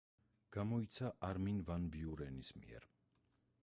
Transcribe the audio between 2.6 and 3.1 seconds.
მიერ.